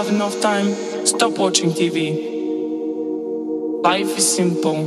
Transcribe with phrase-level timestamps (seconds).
[0.00, 2.16] have enough time, stop watching TV.
[3.84, 4.80] Life is simple.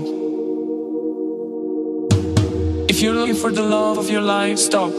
[2.89, 4.89] If you're looking for the love of your life, stop.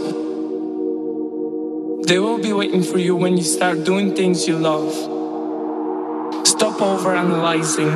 [2.07, 4.95] They will be waiting for you when you start doing things you love.
[6.47, 7.95] Stop over analyzing.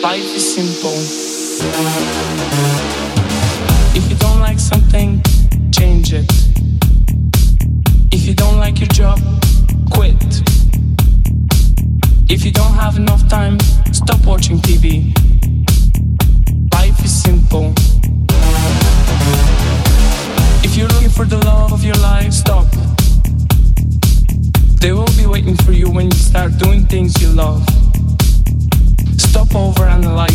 [0.00, 2.09] Life is simple.
[29.52, 30.16] Over analyzing.
[30.16, 30.29] Life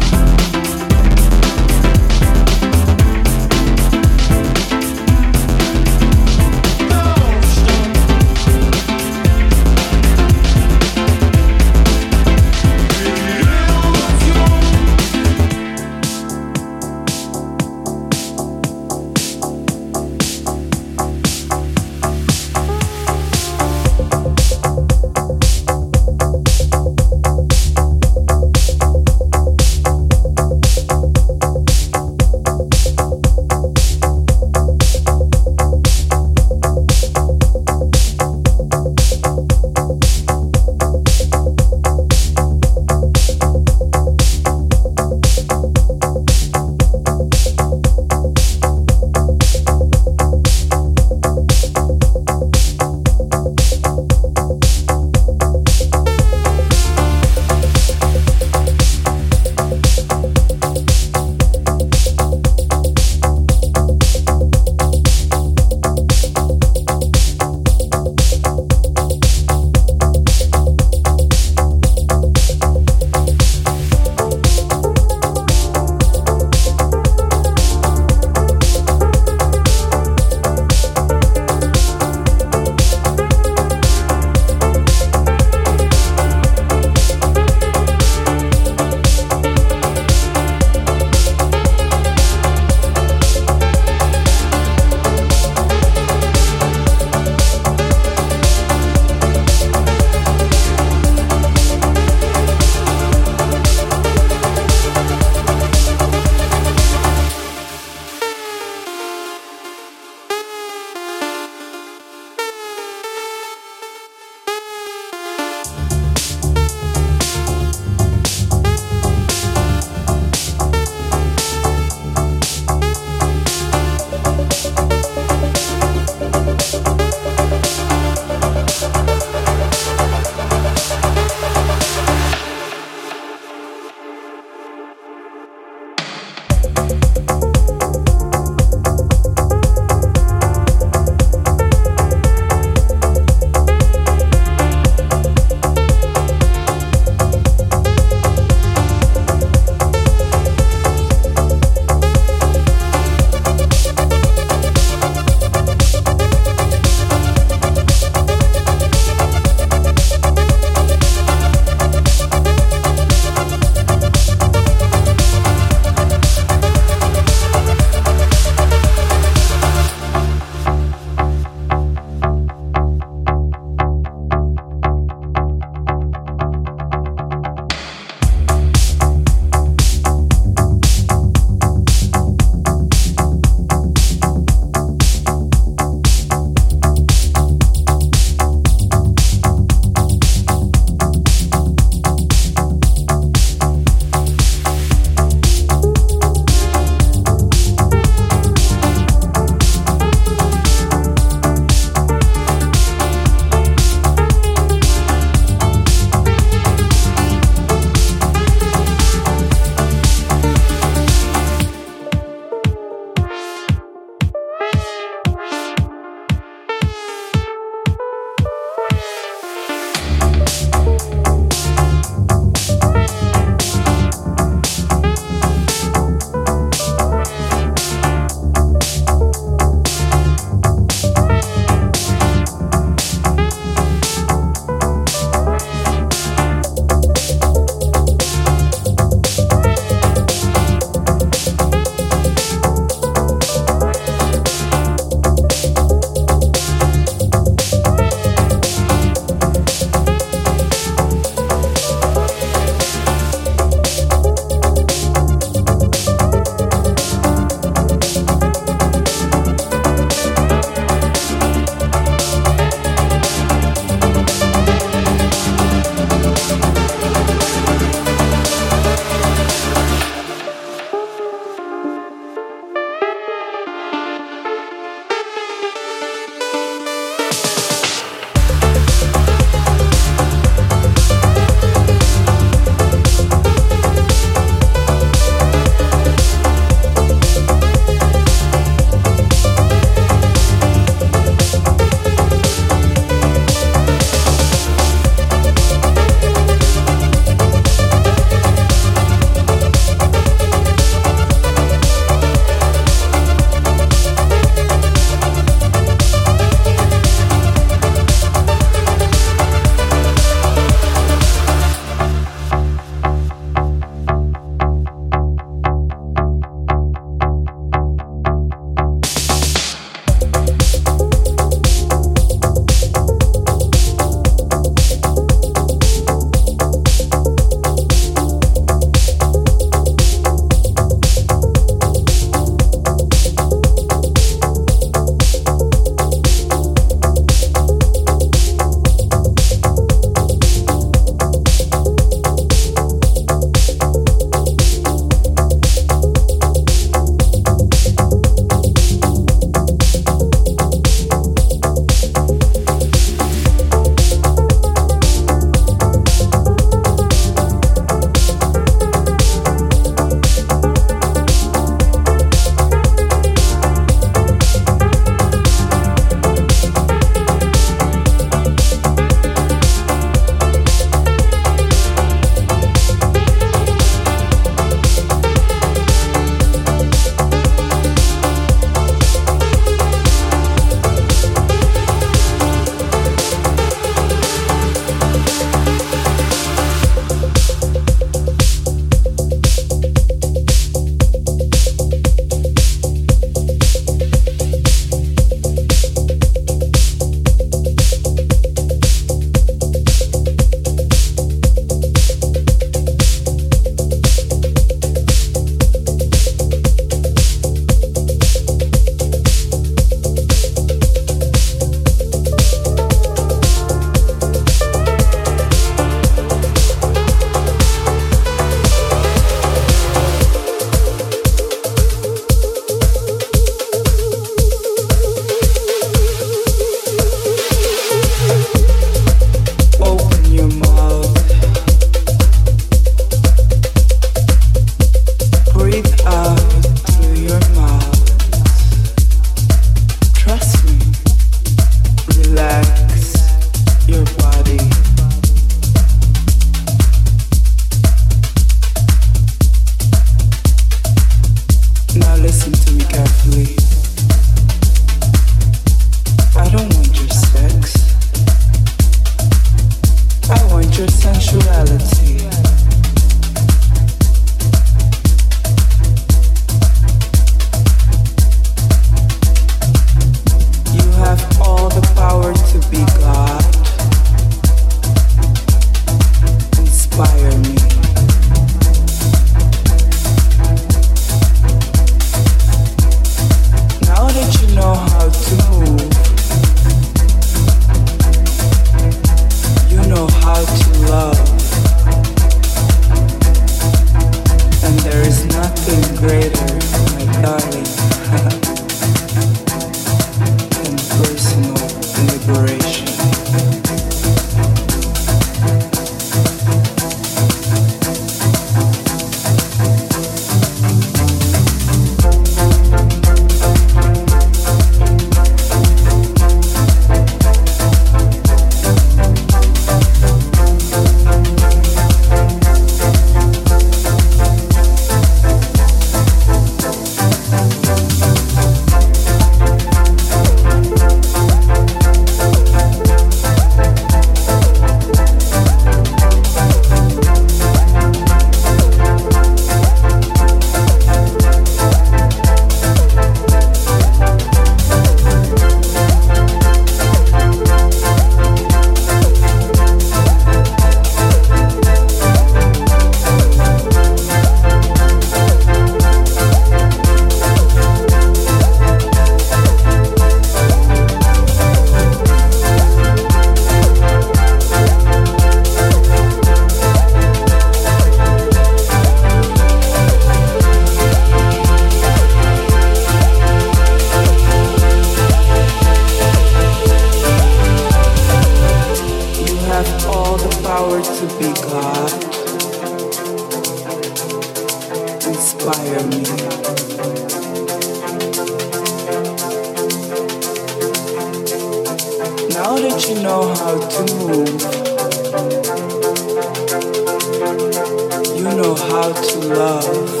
[598.81, 600.00] how to love.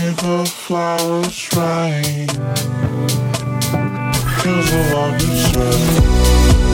[0.00, 2.28] The flowers rain.
[4.38, 6.65] Cause you said.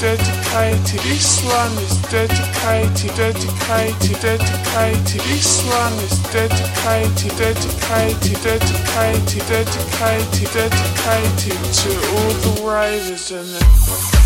[0.00, 1.00] dedicated.
[1.00, 5.20] This one is dedicated, dedicated, dedicated.
[5.22, 14.17] This one is dedicated, dedicated, dedicated, dedicated, dedicated to all the ravers and the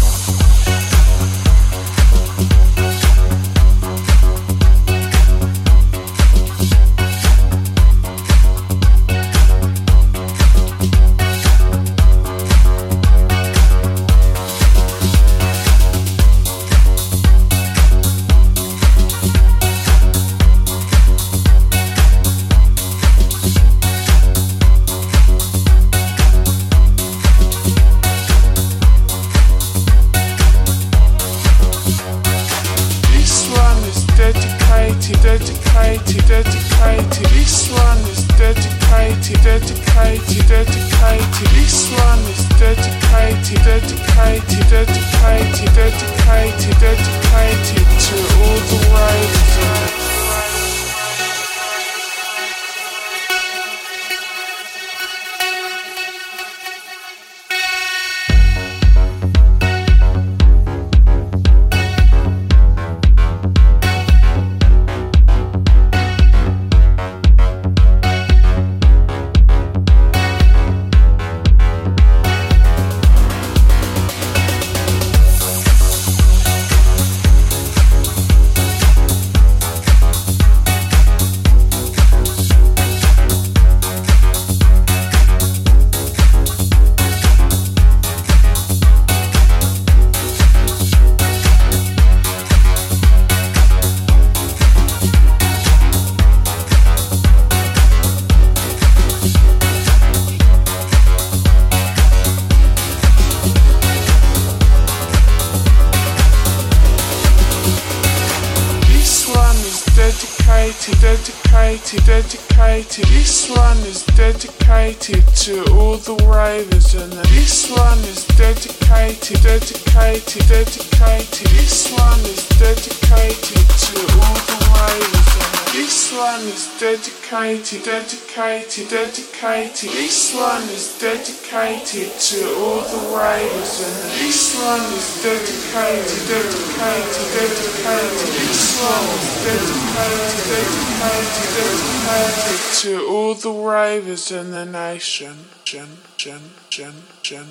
[131.73, 138.29] dedicated to all the ravers, and this one is dedicated, dedicated, dedicated.
[138.37, 140.69] This one is dedicated,
[141.01, 145.35] dedicated, dedicated to all the ravers in the nation.
[145.65, 147.47] Gen, gen, gen, gen.